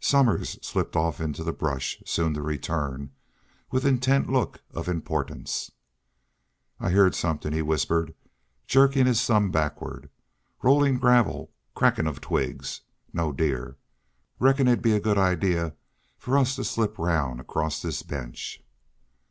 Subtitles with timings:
[0.00, 3.10] Somers slipped off into the brush, soon to return,
[3.70, 5.72] with intent look of importance.
[6.80, 8.14] "I heerd somethin'," he whispered,
[8.66, 10.08] jerking his thumb backward.
[10.62, 12.80] "Rollin' gravel crackin' of twigs.
[13.12, 13.76] No deer!...
[14.38, 15.72] Reckon it'd be a good idee
[16.16, 18.62] for us to slip round acrost this bench."